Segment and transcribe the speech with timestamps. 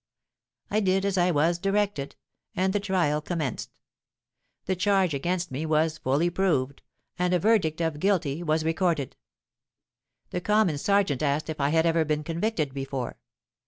[0.71, 2.15] '—I did as I was directed;
[2.55, 3.77] and the trial commenced.
[4.65, 6.81] The charge against me was fully proved;
[7.19, 9.15] and a verdict of Guilty was recorded.
[10.31, 13.19] The Common Serjeant asked if I had ever been convicted before.